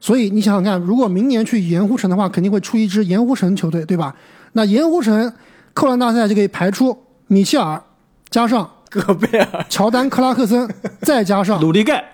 [0.00, 4.14] 所以你想想看，如果明年去盐湖城的话，肯定会出一支盐湖城球队，对吧？
[4.52, 5.32] 那盐湖城
[5.74, 7.82] 扣篮大赛就可以排出米切尔，
[8.30, 10.68] 加上戈贝尔、乔丹、克拉克森，
[11.00, 12.10] 再加上鲁迪盖，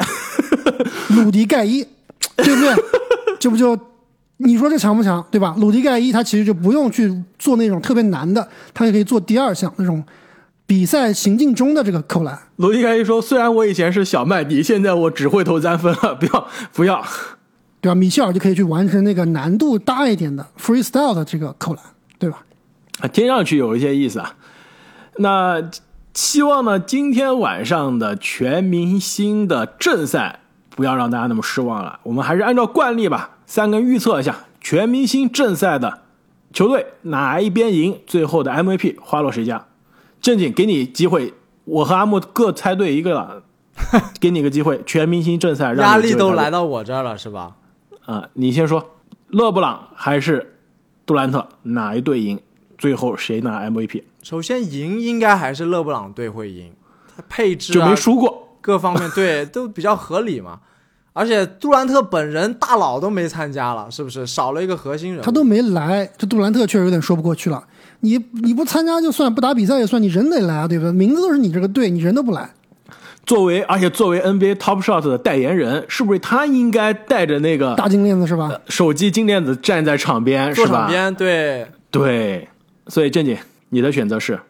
[1.17, 1.85] 鲁迪盖伊，
[2.37, 2.75] 对不对？
[3.41, 3.79] 这不就
[4.39, 5.55] 你说这强不强，对吧？
[5.59, 10.03] 鲁迪盖伊他其实就不用去做那种特别难的，他也可以做第二项那种
[10.67, 12.39] 比赛行进中的这个扣篮。
[12.57, 17.05] 鲁迪盖伊说，虽然我以前是小麦迪，现在我只会投三分了，不要不要。
[17.81, 17.95] 对吧？
[17.95, 21.83] 米切尔就可以去完成那个难度大一点的 freestyle 的这个扣篮，
[22.19, 22.45] 对吧？
[23.01, 24.35] 啊，听上去有一些意思啊。
[25.19, 25.63] 那
[26.21, 32.01] 希望呢，今天晚上的全明星的正赛不要让大家那么失望了。
[32.03, 36.01] 我们还是按照惯例吧，三个人预测一下全明星正赛的
[36.53, 39.65] 球队哪一边赢，最后的 MVP 花落谁家。
[40.21, 43.45] 正经给你机会，我和阿木各猜对一个了，
[44.19, 47.55] 给你个机会，全明星正赛让压力都来到我这儿了，是吧？
[48.07, 48.97] 啊、你先说，
[49.29, 50.57] 勒布朗还是
[51.07, 52.41] 杜兰特哪一队赢？
[52.77, 54.03] 最后谁拿 MVP？
[54.23, 56.73] 首先赢应该还是勒布朗队会赢，
[57.17, 58.57] 他配置就啊没输过。
[58.61, 60.61] 各方面对 都比较合理嘛。
[61.15, 65.23] 而且杜兰特本人大佬都没参加了，是不是少了一个核心人？
[65.23, 67.65] 他都没来，这杜兰特确实有点说不过去了。
[68.01, 70.93] 你你不参加就算，不打比赛也算，你人得来啊，对不对？
[70.93, 72.49] 名字都是你这个队，你人都不来，
[73.27, 78.53] 作为而且作为 NBA Top Shot 的代言人，是不是他应该带着那个大金链子是吧？
[78.69, 80.83] 手机金链子站在场边，是吧？
[80.83, 82.49] 场边对对，
[82.87, 83.37] 所以正经，
[83.71, 84.41] 你的选择是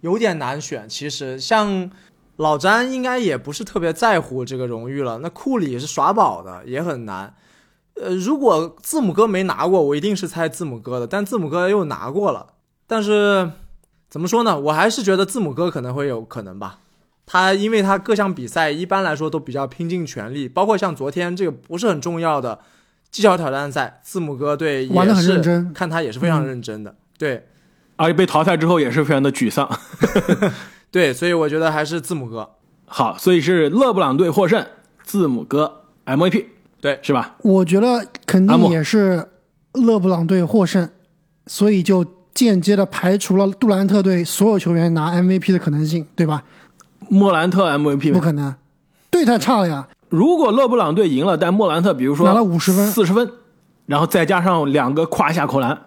[0.00, 0.88] 有点难选。
[0.88, 1.90] 其实像
[2.36, 7.34] 老詹应该也不是特别在乎这个荣誉了，那库里是耍宝的，也很难。
[7.94, 12.46] 呃，如果字母哥没拿过，我一定是猜字母哥的，但字母哥又拿过了。
[12.86, 13.50] 但是
[14.08, 14.58] 怎么说呢？
[14.58, 16.78] 我还是觉得字母哥可能会有可能吧。
[17.26, 22.58] 他因为他各项比赛一般来说都比较拼尽全力，包括像昨天这个不是很重要的
[23.10, 26.96] 技巧挑战赛，字母哥对也玩得很是认真看他也是非常认真的。
[27.18, 27.46] 对
[28.00, 29.68] 而且被淘汰之后也是非常的沮丧。
[30.90, 32.48] 对，所以我觉得还是字母哥。
[32.88, 34.64] 好，所以是勒布朗队获胜，
[35.04, 36.46] 字母哥 MVP，
[36.80, 37.36] 对是吧？
[37.42, 39.28] 我觉得肯定也是
[39.74, 40.88] 勒布朗队获胜，
[41.46, 46.42] 所以就间接的排除了杜兰特队所有球员拿 MVP 的可能性，对吧？
[47.10, 48.54] 莫兰特 MVP 不可能，
[49.10, 49.86] 队太差了呀。
[50.08, 53.30] 如果勒布朗队赢了，但莫兰特比如说拿了五十分四十分，
[53.84, 55.78] 然后再加上两个胯下扣篮，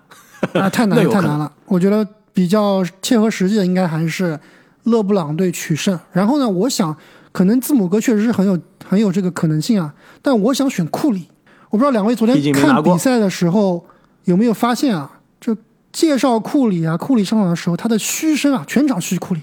[0.60, 1.52] 啊，太难了，太难了。
[1.66, 4.40] 我觉得比较切合实际的，应该还是
[4.84, 6.00] 勒布朗队取胜。
[6.12, 6.96] 然后呢，我想
[7.32, 11.28] 可能字母哥确实是很有很有这个可能性啊，但我想选库里。
[11.70, 13.84] 我不知道两位昨天看比赛的时候
[14.26, 15.20] 有没有发现啊？
[15.42, 15.58] 就
[15.92, 19.42] 介绍库里啊，库里上场的时候，他的嘘声啊，全场嘘库里，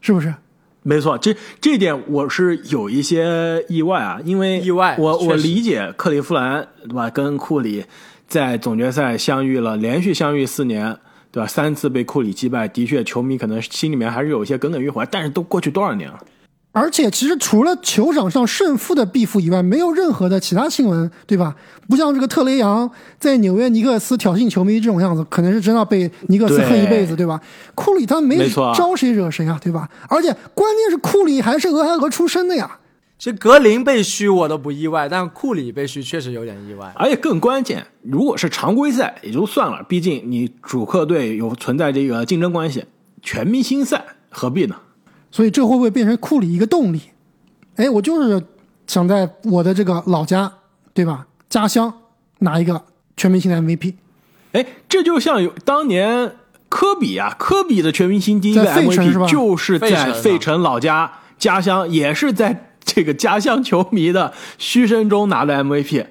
[0.00, 0.32] 是不是？
[0.84, 7.84] 没错，这这点我是有一些意外啊，因为意外我我理解克利夫兰对吧，跟库里
[8.32, 10.96] 在总决赛相遇了，连续相遇四年，
[11.30, 11.46] 对吧？
[11.46, 16.18] 三次被库里击败，的确球迷可能心里面还是有一些耿耿于怀，但是都过去多少年了？
[16.72, 21.54] 而且其实除了球场上胜负的必负以外，没有任何的其他新闻，对吧？
[21.90, 27.38] 不像这个特雷杨在纽约尼克斯挑衅球迷这种样子，可能是真的被尼克斯恨一辈子，对吧？
[27.74, 29.90] 库里他没招谁惹谁啊，对吧？
[30.08, 32.78] 而且关键是库里还是俄亥俄出身的呀，
[33.22, 36.92] 其实格林被嘘我都不意外，但库里被嘘确实有点意外。
[36.96, 42.84] 而且更关键，如果是常规赛也就算了，毕竟你主客队有存在这个竞争关系，
[43.22, 44.74] 全明星赛何必呢？
[45.30, 47.00] 所以这会不会变成库里一个动力？
[47.76, 48.44] 哎，我就是
[48.88, 50.54] 想在我的这个老家，
[50.92, 51.28] 对吧？
[51.48, 51.94] 家乡
[52.40, 52.82] 拿一个
[53.16, 53.94] 全明星的 MVP。
[54.50, 56.34] 哎，这就像有当年
[56.68, 66.04] 科比啊，科比的全明星第一个 MVP 就是在费城老家家乡，也是在这个家乡球迷的嘘声中拿了 MVP。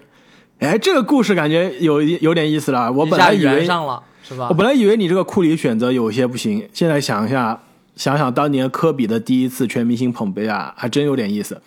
[0.59, 2.91] 哎，这个故事感觉有有点意思了。
[2.91, 4.53] 我本来以为上了，是吧我？
[4.53, 7.59] 本来以为你这个库里选择有些不行，现在想一下，
[7.95, 11.61] 想想当年科比的第一次全明星捧杯啊，还真有点意思。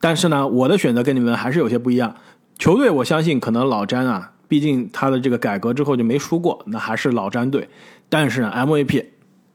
[0.00, 2.14] 但是呢，我的选择跟你们还是有些不一样。
[2.58, 7.68] 球队我相信可能老詹啊，毕竟他的这个改革之后就没输过，那还是老詹队。
[8.08, 9.04] 但是呢，MVP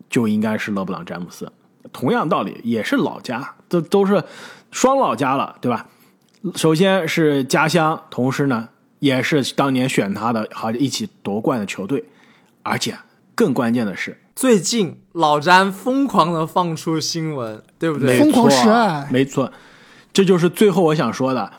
[0.09, 1.51] 就应该是勒布朗詹姆斯。
[1.93, 4.21] 同样道理，也是老家，都都是
[4.77, 5.87] 双老家了，对吧？
[6.53, 12.05] 首先是家乡，同时呢，也是当年选他的，好一起夺冠的球队，
[12.61, 12.95] 而且
[13.33, 18.19] 更关键的是，最近老詹疯狂的放出新闻，对不对？
[18.19, 19.51] 疯狂示爱没错，
[20.13, 21.53] 这就是最后我想说的。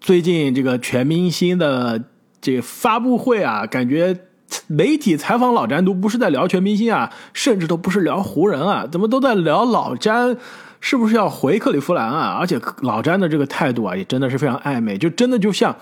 [0.00, 2.06] 最近这个全明星的
[2.40, 4.18] 这个发布会啊，感觉
[4.66, 10.36] 媒体采访老詹都不是在聊全明星啊，甚至都不是聊湖人啊，怎么都在聊老詹
[10.80, 12.36] 是不是要回克利夫兰啊？
[12.38, 15.74] 而且老詹的这个态度啊，也真的是非常暧昧，就真的就像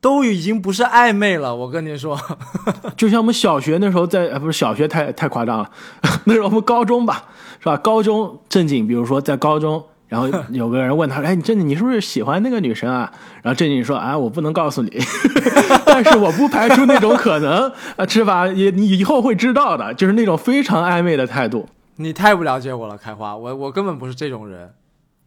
[0.00, 2.16] 都已经不是暧昧了，我跟你说，
[2.96, 5.70] 就像我们小学那时候在，呃，不是小学太太夸张了，
[6.24, 7.24] 那时候我们高中吧，
[7.58, 7.76] 是吧？
[7.76, 13.10] 高中正经，比如说在高中，然后有个人问他，哎，你正经，你是不是喜欢那个女生啊？
[13.42, 14.90] 然后正经说，啊，我不能告诉你，
[15.84, 18.46] 但是我不排除那种可能，啊，是吧？
[18.46, 21.68] 也你以后会知道的，就是那种非常暧昧的态度。
[21.96, 24.72] 你太不了解我了，开花，我我根本不是这种人，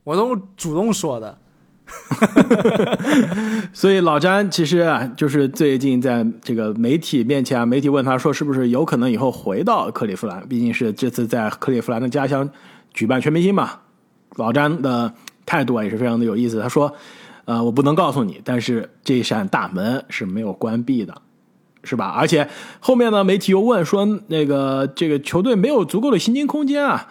[0.04, 1.38] 我都主动说的。
[3.74, 12.48] 所以老詹其实啊，就是最近在这个媒体面前啊，媒体问他说是不是有可能以后回到克利夫兰，毕竟是这次在克利夫兰的家乡
[12.94, 13.72] 举办全明星嘛。
[14.36, 15.12] 老詹的
[15.48, 16.94] 态度啊也是非常的有意思，他说
[17.46, 21.20] ：“呃，我不能告诉你，但是这扇大门是没有关闭的。”
[21.84, 22.08] 是吧？
[22.08, 22.48] 而且
[22.80, 27.08] 后面呢，媒体又问说，那个这个球队没有足够的薪金空间啊，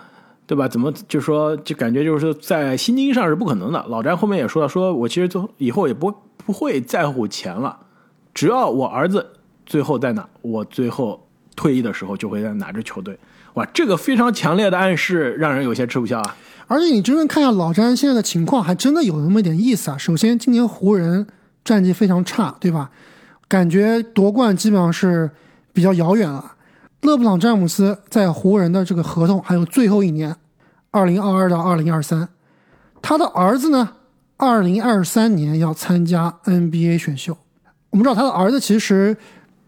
[0.46, 0.68] 对吧？
[0.68, 3.84] 怎么就说就感觉就是在薪金上是不可能的。
[3.88, 7.76] 老詹后面也说了，说我其实就以后也不不会在乎钱了，
[8.34, 9.26] 只要我儿子
[9.66, 11.26] 最后在哪，我最后
[11.56, 13.18] 退役的时候就会在哪支球队。
[13.54, 16.36] 哇，这个非常强烈的暗示，让人有些吃不消啊。
[16.66, 19.96] 而且你真正看一下老詹现在的情况，还真的有那么一点意思啊。
[19.96, 21.26] 首先，今年湖人
[21.64, 22.90] 战绩非常差，对吧？
[23.48, 25.30] 感觉夺冠基本上是
[25.72, 26.52] 比较遥远了。
[27.00, 30.36] 勒布朗詹姆斯在湖人的这个合同还有最后一年，
[30.90, 32.28] 二零二二到二零二三。
[33.00, 33.88] 他的儿子呢，
[34.36, 37.38] 二零二三年要参加 NBA 选秀。
[37.90, 39.16] 我们知道他的儿子其实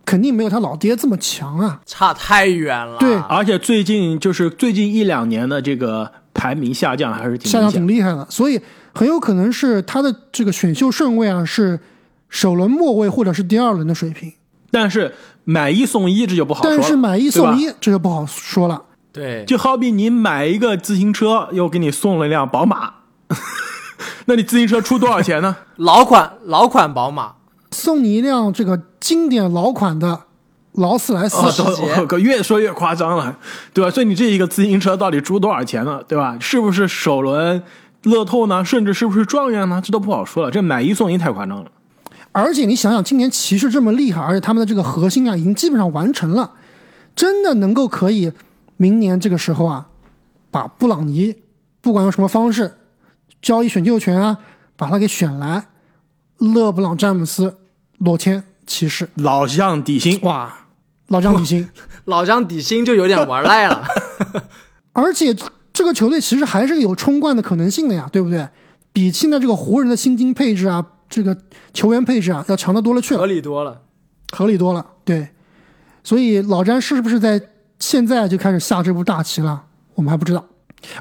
[0.05, 1.81] 肯定没有他老爹这么强啊。
[1.87, 2.99] 差太远了。
[2.99, 7.71] 对而且最近就是最近一两年的这个排名下降还是挺下降。
[7.71, 8.61] 挺厉害的，所以
[8.93, 11.79] 很有可能是他的这个选秀顺位啊是
[12.31, 14.33] 首轮末位或者是第二轮的水平。
[14.71, 15.15] 但是
[15.45, 18.83] 买一送一这就不好说了，但是买一送一这就不好说了。
[19.13, 22.95] 对，就好比你买一个自行车，又给你送了一辆宝马，
[24.27, 25.57] 那你自行车出多少钱呢？
[25.77, 27.33] 老款老款宝马，
[27.73, 30.21] 送你一辆这个经典老款的
[30.75, 33.37] 劳斯莱斯，哦，世界都越说越夸张了，
[33.75, 33.91] 对吧？
[33.91, 36.01] 所以你这一个自行车到底出多少钱呢？
[36.07, 36.37] 对吧？
[36.41, 37.61] 是不是首轮
[38.05, 38.65] 乐透呢？
[38.65, 39.83] 甚至是不是状元呢？
[39.85, 40.51] 这都不好说了。
[40.53, 41.71] 这买一送一太夸张了。
[42.33, 46.53] 而且你想想，今年骑士这么厉害，而且他们的这个核心啊已经基本上完成了，
[47.17, 48.33] 真的能够可以
[48.77, 49.89] 明年这个时候啊，
[50.51, 51.35] 把布朗尼
[51.81, 52.77] 不管用什么方式
[53.43, 54.39] 交易选秀权啊，
[54.77, 55.67] 把他给选来，
[56.39, 57.59] 勒布朗詹姆斯
[57.99, 60.67] 裸签骑士，老将底薪，哇，
[61.09, 61.69] 老将底薪。
[62.07, 63.85] 老将底薪就有点玩赖了。
[64.93, 65.37] 而且
[65.73, 68.49] 这个球队其实还是有冲冠的可能性的呀，对不对？
[68.93, 71.37] 比现在这个湖人的薪金配置啊，这个
[71.75, 73.83] 球员配置啊，要强的多了去了合，理多了。
[74.31, 74.87] 合理多了。
[75.05, 75.29] 对，
[76.05, 77.39] 所以老詹是不是在
[77.79, 79.65] 现在就开始下这步大棋了？
[79.97, 80.47] 我们还不知道。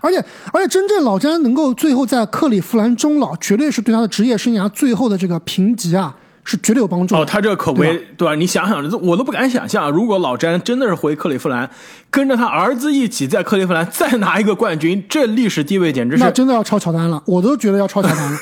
[0.01, 0.17] 而且，
[0.51, 6.17] 而且真正老詹能够最后在克利夫兰终老，绝对是对他的职业生涯最后的这个评级啊，
[6.49, 7.21] 是绝对有帮助的。
[7.21, 8.33] 哦，他这个口碑对吧？
[8.33, 11.69] 你想想，我都不敢想象，如果老詹真的是回克利夫兰，
[12.09, 18.39] 跟着他儿子一起在克利夫兰再拿一个冠军，这历史地位简直是那真的要超乔丹了，我都觉得要超乔丹了。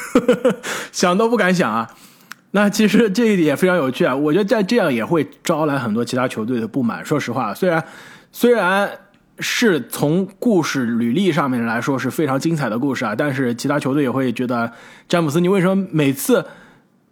[0.93, 1.89] 想都不敢想啊。
[2.51, 7.03] 那其实这一点也非常有趣啊，我觉得在这样也会招来很多其他球队的不满。
[7.03, 7.83] 说实话，虽然
[8.31, 8.89] 虽然
[9.39, 14.71] 是从故事履历上面来说是非常精彩的故事啊，但是其他球队也会觉得
[15.09, 16.43] 詹姆斯，你为什么每次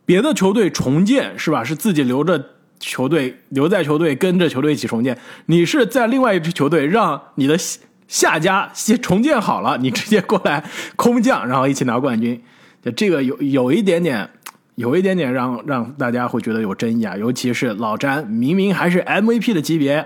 [0.06, 10.64] 别的球队重建是吧，是自己留着球队留在球队跟着球队一起重建，你是在另外一支球队让你的下下家先重建好了，你直接过来
[10.96, 12.42] 空降，然后一起拿冠军，
[12.84, 14.30] 就这个有有一点点。
[14.76, 20.06] 有一点点让让大家会觉得有争议啊，尤其是老詹明明还是 MVP 的级别，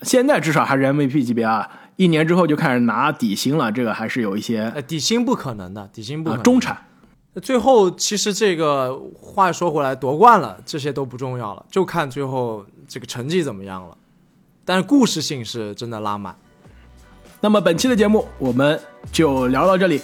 [0.00, 6.40] 现在至少还是 MVP 级别啊，一年之后就开始拿底薪了，这个还是有一些呃，底薪不可能的，底薪不可能。
[6.40, 6.74] 啊中产
[7.40, 13.96] 最后其实这个话说回来，夺冠了这些都不重要了，就看最后这个成绩怎么样了。
[14.64, 16.36] 但是故事性是真的拉满。
[17.40, 18.78] 那么本期的节目我们
[19.10, 20.00] 就聊到这里，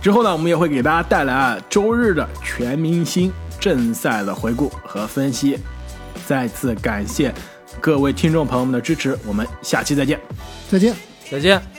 [0.00, 5.58] 之后呢，我们也会给大家带来啊周日的全明星正赛的回顾和分析。
[6.26, 7.34] 再次感谢
[7.80, 10.18] 各位听众朋友们的支持，我们下期再见。
[10.70, 10.94] 再见。
[11.30, 11.71] 再见。